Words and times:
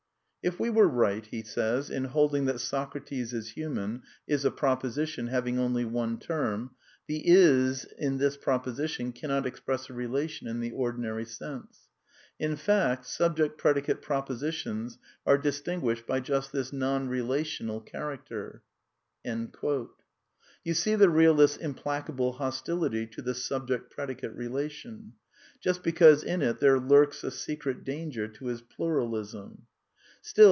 If 0.43 0.59
we 0.59 0.71
were 0.71 0.87
right 0.87 1.27
in 1.31 2.05
holding 2.05 2.45
that' 2.45 2.59
Socrates 2.59 3.31
is 3.31 3.51
human' 3.51 4.01
is 4.35 4.43
a 4.43 4.49
proposition 4.49 5.27
having 5.27 5.59
only 5.59 5.85
one 5.85 6.17
term, 6.17 6.71
the 7.05 7.21
is 7.29 7.83
in 7.99 8.17
this 8.17 8.37
propositio 8.37 9.11
cannot 9.13 9.45
express 9.45 9.87
a 9.87 9.93
relation 9.93 10.47
in 10.47 10.59
the 10.59 10.71
ordinary 10.71 11.25
sense. 11.25 11.89
In 12.39 12.55
fact 12.55 13.05
sub 13.05 13.37
ject 13.37 13.59
predicate 13.59 14.01
propositions 14.01 14.97
are 15.27 15.37
distinguiEdied 15.37 16.07
by 16.07 16.19
just 16.19 16.51
this 16.51 16.73
non 16.73 17.07
relational 17.07 17.79
character." 17.79 18.63
You 19.23 20.73
see 20.73 20.95
the 20.95 21.09
realist's 21.09 21.57
implacable 21.57 22.31
hostility 22.33 23.05
to 23.05 23.21
the 23.21 23.35
subject 23.35 23.91
predicate 23.91 24.33
relation? 24.33 25.13
Just 25.59 25.83
because 25.83 26.23
in 26.23 26.41
it 26.41 26.59
there 26.59 26.79
lurks 26.79 27.23
a 27.23 27.29
secret 27.29 27.83
danger 27.83 28.27
to 28.27 28.47
his 28.47 28.63
Pluralism. 28.63 29.67